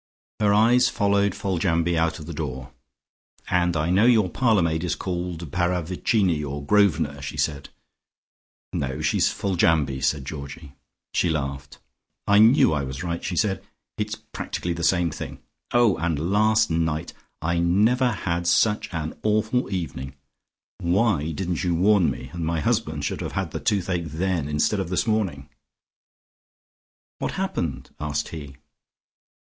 [0.39, 2.71] Her eyes followed Foljambe out of the door.
[3.51, 7.69] "And I know your parlour maid is called Paravicini or Grosvenor," she said.
[8.73, 10.73] "No, she is Foljambe," said Georgie.
[11.13, 11.77] She laughed.
[12.25, 13.63] "I knew I was right," she said.
[13.95, 15.37] "It's practically the same thing.
[15.71, 17.13] Oh, and last night!
[17.39, 20.15] I never had such an awful evening.
[20.79, 24.89] Why didn't you warn me, and my husband should have had toothache then instead of
[24.89, 25.47] this morning."
[27.19, 28.55] "What happened?" asked he.